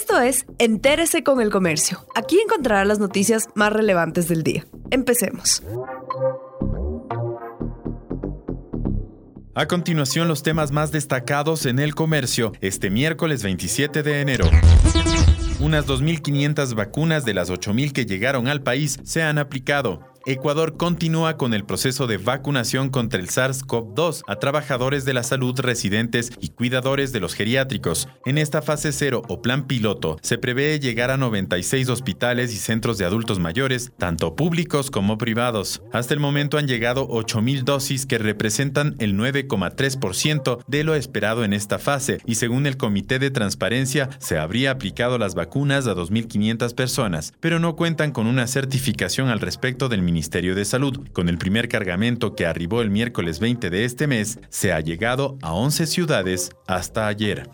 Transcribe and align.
Esto 0.00 0.20
es 0.20 0.46
Entérese 0.60 1.24
con 1.24 1.40
el 1.40 1.50
Comercio. 1.50 2.06
Aquí 2.14 2.38
encontrará 2.38 2.84
las 2.84 3.00
noticias 3.00 3.48
más 3.56 3.72
relevantes 3.72 4.28
del 4.28 4.44
día. 4.44 4.64
Empecemos. 4.92 5.60
A 9.56 9.66
continuación, 9.66 10.28
los 10.28 10.44
temas 10.44 10.70
más 10.70 10.92
destacados 10.92 11.66
en 11.66 11.80
el 11.80 11.96
comercio 11.96 12.52
este 12.60 12.90
miércoles 12.90 13.42
27 13.42 14.04
de 14.04 14.20
enero. 14.20 14.48
Unas 15.58 15.88
2.500 15.88 16.76
vacunas 16.76 17.24
de 17.24 17.34
las 17.34 17.50
8.000 17.50 17.90
que 17.90 18.06
llegaron 18.06 18.46
al 18.46 18.62
país 18.62 19.00
se 19.02 19.24
han 19.24 19.36
aplicado. 19.36 20.14
Ecuador 20.30 20.76
continúa 20.76 21.38
con 21.38 21.54
el 21.54 21.64
proceso 21.64 22.06
de 22.06 22.18
vacunación 22.18 22.90
contra 22.90 23.18
el 23.18 23.28
SARS-CoV-2 23.28 24.24
a 24.26 24.36
trabajadores 24.36 25.06
de 25.06 25.14
la 25.14 25.22
salud 25.22 25.58
residentes 25.58 26.32
y 26.38 26.50
cuidadores 26.50 27.12
de 27.12 27.20
los 27.20 27.32
geriátricos. 27.32 28.08
En 28.26 28.36
esta 28.36 28.60
fase 28.60 28.92
cero 28.92 29.22
o 29.28 29.40
plan 29.40 29.66
piloto 29.66 30.18
se 30.20 30.36
prevé 30.36 30.78
llegar 30.80 31.10
a 31.10 31.16
96 31.16 31.88
hospitales 31.88 32.52
y 32.52 32.58
centros 32.58 32.98
de 32.98 33.06
adultos 33.06 33.38
mayores, 33.38 33.92
tanto 33.96 34.36
públicos 34.36 34.90
como 34.90 35.16
privados. 35.16 35.80
Hasta 35.94 36.12
el 36.12 36.20
momento 36.20 36.58
han 36.58 36.68
llegado 36.68 37.08
8.000 37.08 37.62
dosis 37.62 38.04
que 38.04 38.18
representan 38.18 38.96
el 38.98 39.16
9,3% 39.16 40.58
de 40.66 40.84
lo 40.84 40.94
esperado 40.94 41.42
en 41.42 41.54
esta 41.54 41.78
fase 41.78 42.18
y 42.26 42.34
según 42.34 42.66
el 42.66 42.76
Comité 42.76 43.18
de 43.18 43.30
Transparencia 43.30 44.10
se 44.18 44.36
habría 44.36 44.72
aplicado 44.72 45.16
las 45.16 45.34
vacunas 45.34 45.86
a 45.86 45.94
2.500 45.94 46.74
personas, 46.74 47.32
pero 47.40 47.58
no 47.58 47.76
cuentan 47.76 48.12
con 48.12 48.26
una 48.26 48.46
certificación 48.46 49.30
al 49.30 49.40
respecto 49.40 49.88
del 49.88 50.02
Ministerio 50.02 50.17
Ministerio 50.18 50.56
de 50.56 50.64
Salud. 50.64 51.08
Con 51.12 51.28
el 51.28 51.38
primer 51.38 51.68
cargamento 51.68 52.34
que 52.34 52.44
arribó 52.44 52.82
el 52.82 52.90
miércoles 52.90 53.38
20 53.38 53.70
de 53.70 53.84
este 53.84 54.08
mes, 54.08 54.40
se 54.48 54.72
ha 54.72 54.80
llegado 54.80 55.38
a 55.42 55.52
11 55.52 55.86
ciudades 55.86 56.50
hasta 56.66 57.06
ayer 57.06 57.48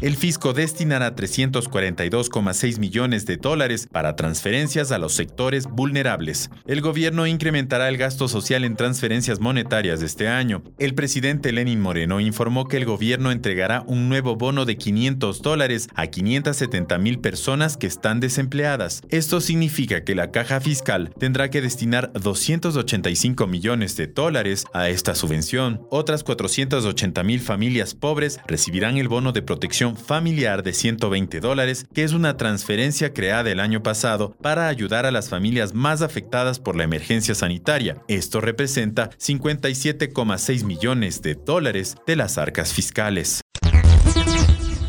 el 0.00 0.16
fisco 0.16 0.54
destinará 0.54 1.14
342,6 1.14 2.78
millones 2.78 3.26
de 3.26 3.36
dólares 3.36 3.86
para 3.90 4.16
transferencias 4.16 4.92
a 4.92 4.98
los 4.98 5.12
sectores 5.12 5.66
vulnerables. 5.66 6.50
El 6.66 6.80
gobierno 6.80 7.26
incrementará 7.26 7.88
el 7.88 7.98
gasto 7.98 8.26
social 8.26 8.64
en 8.64 8.76
transferencias 8.76 9.40
monetarias 9.40 10.00
este 10.02 10.28
año. 10.28 10.62
El 10.78 10.94
presidente 10.94 11.52
Lenin 11.52 11.80
Moreno 11.80 12.18
informó 12.20 12.66
que 12.66 12.78
el 12.78 12.86
gobierno 12.86 13.30
entregará 13.30 13.84
un 13.86 14.08
nuevo 14.08 14.36
bono 14.36 14.64
de 14.64 14.76
500 14.76 15.42
dólares 15.42 15.88
a 15.94 16.06
570 16.06 16.96
mil 16.98 17.18
personas 17.18 17.76
que 17.76 17.86
están 17.86 18.20
desempleadas. 18.20 19.02
Esto 19.10 19.40
significa 19.40 20.02
que 20.02 20.14
la 20.14 20.30
caja 20.30 20.60
fiscal 20.60 21.12
tendrá 21.18 21.50
que 21.50 21.60
destinar 21.60 22.10
285 22.14 23.46
millones 23.46 23.96
de 23.96 24.06
dólares 24.06 24.64
a 24.72 24.88
esta 24.88 25.14
subvención. 25.14 25.82
Otras 25.90 26.24
480 26.24 27.22
mil 27.22 27.40
familias 27.40 27.94
pobres 27.94 28.40
recibirán 28.46 28.96
el 28.96 29.08
bono 29.08 29.32
de 29.32 29.42
protección 29.42 29.89
familiar 29.96 30.62
de 30.62 30.72
120 30.72 31.40
dólares, 31.40 31.86
que 31.94 32.04
es 32.04 32.12
una 32.12 32.36
transferencia 32.36 33.12
creada 33.12 33.50
el 33.50 33.60
año 33.60 33.82
pasado 33.82 34.36
para 34.40 34.68
ayudar 34.68 35.06
a 35.06 35.10
las 35.10 35.28
familias 35.28 35.74
más 35.74 36.02
afectadas 36.02 36.58
por 36.58 36.76
la 36.76 36.84
emergencia 36.84 37.34
sanitaria. 37.34 37.96
Esto 38.08 38.40
representa 38.40 39.10
57,6 39.10 40.64
millones 40.64 41.22
de 41.22 41.34
dólares 41.34 41.96
de 42.06 42.16
las 42.16 42.38
arcas 42.38 42.72
fiscales. 42.72 43.40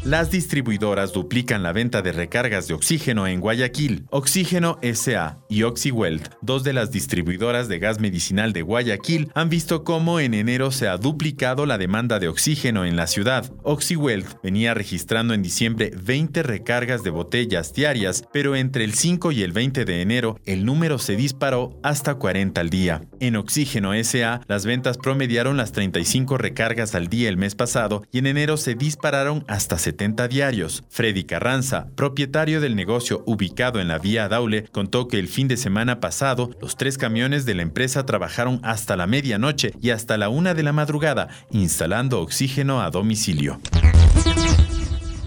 Las 0.03 0.31
distribuidoras 0.31 1.13
duplican 1.13 1.61
la 1.61 1.73
venta 1.73 2.01
de 2.01 2.11
recargas 2.11 2.67
de 2.67 2.73
oxígeno 2.73 3.27
en 3.27 3.39
Guayaquil. 3.39 4.05
Oxígeno 4.09 4.79
SA 4.81 5.37
y 5.47 5.61
OxyWeld, 5.61 6.27
dos 6.41 6.63
de 6.63 6.73
las 6.73 6.89
distribuidoras 6.89 7.67
de 7.67 7.77
gas 7.77 7.99
medicinal 7.99 8.51
de 8.51 8.63
Guayaquil, 8.63 9.29
han 9.35 9.49
visto 9.49 9.83
cómo 9.83 10.19
en 10.19 10.33
enero 10.33 10.71
se 10.71 10.87
ha 10.87 10.97
duplicado 10.97 11.67
la 11.67 11.77
demanda 11.77 12.17
de 12.17 12.29
oxígeno 12.29 12.83
en 12.83 12.95
la 12.95 13.05
ciudad. 13.05 13.51
OxyWeld 13.61 14.25
venía 14.41 14.73
registrando 14.73 15.35
en 15.35 15.43
diciembre 15.43 15.91
20 15.95 16.41
recargas 16.41 17.03
de 17.03 17.11
botellas 17.11 17.71
diarias, 17.71 18.23
pero 18.33 18.55
entre 18.55 18.85
el 18.85 18.95
5 18.95 19.31
y 19.31 19.43
el 19.43 19.51
20 19.51 19.85
de 19.85 20.01
enero 20.01 20.39
el 20.45 20.65
número 20.65 20.97
se 20.97 21.15
disparó 21.15 21.79
hasta 21.83 22.15
40 22.15 22.59
al 22.59 22.71
día. 22.71 23.01
En 23.19 23.35
Oxígeno 23.35 23.91
SA, 24.03 24.41
las 24.47 24.65
ventas 24.65 24.97
promediaron 24.97 25.57
las 25.57 25.73
35 25.73 26.39
recargas 26.39 26.95
al 26.95 27.07
día 27.07 27.29
el 27.29 27.37
mes 27.37 27.53
pasado 27.53 28.01
y 28.11 28.17
en 28.17 28.25
enero 28.25 28.57
se 28.57 28.73
dispararon 28.73 29.45
hasta 29.47 29.77
70 29.77 29.90
diarios. 30.29 30.83
Freddy 30.89 31.23
Carranza, 31.23 31.87
propietario 31.95 32.61
del 32.61 32.75
negocio 32.75 33.23
ubicado 33.25 33.79
en 33.79 33.87
la 33.87 33.99
vía 33.99 34.27
Daule, 34.27 34.63
contó 34.71 35.07
que 35.07 35.19
el 35.19 35.27
fin 35.27 35.47
de 35.47 35.57
semana 35.57 35.99
pasado 35.99 36.51
los 36.61 36.75
tres 36.75 36.97
camiones 36.97 37.45
de 37.45 37.55
la 37.55 37.61
empresa 37.61 38.05
trabajaron 38.05 38.59
hasta 38.63 38.95
la 38.95 39.07
medianoche 39.07 39.73
y 39.81 39.91
hasta 39.91 40.17
la 40.17 40.29
una 40.29 40.53
de 40.53 40.63
la 40.63 40.73
madrugada, 40.73 41.29
instalando 41.51 42.21
oxígeno 42.21 42.81
a 42.81 42.89
domicilio. 42.89 43.59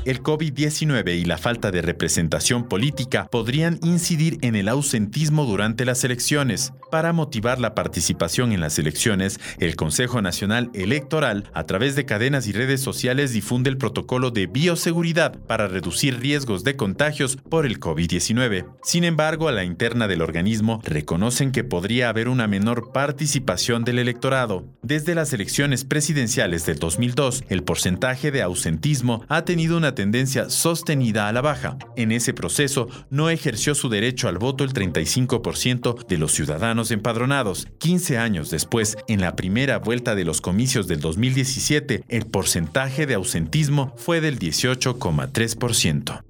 El 0.05 0.23
COVID-19 0.23 1.19
y 1.19 1.25
la 1.25 1.39
falta 1.39 1.71
de 1.71 1.81
representación 1.81 2.69
política 2.69 3.27
podrían 3.31 3.79
incidir 3.83 4.37
en 4.43 4.55
el 4.55 4.69
ausentismo 4.69 5.47
durante 5.47 5.87
las 5.87 6.05
elecciones. 6.05 6.75
Para 6.91 7.15
motivar 7.15 7.59
la 7.59 7.75
participación 7.75 8.53
en 8.53 8.61
las 8.61 8.79
elecciones, 8.79 9.41
el 9.61 9.77
Consejo 9.77 10.21
Nacional 10.21 10.71
Electoral, 10.75 11.51
a 11.55 11.65
través 11.65 11.97
de 11.97 12.05
cadenas 12.05 12.47
y 12.47 12.53
redes 12.53 12.83
sociales, 12.83 13.33
difunde 13.33 13.71
el 13.71 13.79
protocolo 13.79 14.31
de 14.31 14.47
bioseguridad 14.47 15.39
para 15.47 15.69
reducir 15.69 16.21
riesgos 16.21 16.65
de 16.65 16.77
contagios 16.77 17.37
por 17.37 17.65
el 17.65 17.81
COVID-19. 17.81 18.67
Sin 18.83 19.05
embargo, 19.05 19.49
a 19.49 19.53
la 19.53 19.65
interna 19.65 20.07
del 20.07 20.21
organismo 20.21 20.83
reconocen 20.85 21.51
que 21.51 21.65
podría 21.65 22.11
haber 22.11 22.29
una 22.29 22.47
menor 22.47 22.93
participación 22.93 23.85
del 23.85 23.99
electorado. 23.99 24.67
Desde 24.83 25.15
las 25.15 25.33
elecciones 25.33 25.87
presidenciales 25.87 26.67
del 26.67 26.79
2002, 26.79 27.45
el 27.49 27.63
porcentaje 27.63 28.31
de 28.31 28.43
ausentismo 28.43 29.25
ha 29.29 29.47
tenido 29.47 29.81
tendencia 29.95 30.51
sostenida 30.51 31.29
a 31.29 31.33
la 31.33 31.41
baja. 31.41 31.79
En 31.97 32.13
ese 32.13 32.35
proceso 32.35 32.89
no 33.11 33.31
ejerció 33.31 33.75
su 33.75 33.89
derecho 33.89 34.29
al 34.29 34.39
voto 34.39 34.65
el 34.65 34.73
35% 34.73 36.07
de 36.07 36.19
los 36.19 36.33
ciudadanos 36.33 36.91
empadronados. 36.91 37.69
15 37.79 38.19
años 38.19 38.51
después, 38.51 38.97
en 39.09 39.21
la 39.21 39.37
primera 39.37 39.79
vuelta 39.79 40.15
de 40.15 40.25
los 40.25 40.41
comicios 40.41 40.87
del 40.87 41.01
2017, 41.01 42.05
el 42.09 42.27
porcentaje 42.27 43.07
de 43.07 43.15
ausentismo 43.15 43.95
fue 43.97 44.21
del 44.21 44.39
18,3%. 44.39 46.23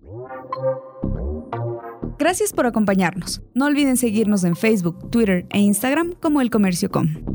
Gracias 2.19 2.53
por 2.53 2.67
acompañarnos. 2.67 3.43
No 3.55 3.67
olviden 3.67 3.97
seguirnos 3.97 4.45
en 4.45 4.57
Facebook, 4.57 5.11
Twitter 5.11 5.47
e 5.51 5.59
Instagram 5.59 6.15
como 6.21 6.41
El 6.41 6.51
Comercio 6.51 6.91
Com. 6.91 7.34